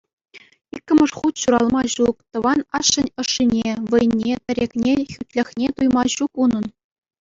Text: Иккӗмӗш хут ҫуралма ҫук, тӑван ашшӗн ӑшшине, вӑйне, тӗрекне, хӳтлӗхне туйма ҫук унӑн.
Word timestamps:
Иккӗмӗш 0.77 1.11
хут 1.17 1.35
ҫуралма 1.41 1.81
ҫук, 1.95 2.17
тӑван 2.37 2.59
ашшӗн 2.81 3.07
ӑшшине, 3.23 3.69
вӑйне, 3.95 4.33
тӗрекне, 4.49 4.95
хӳтлӗхне 5.15 5.67
туйма 5.81 6.03
ҫук 6.15 6.31
унӑн. 6.47 6.65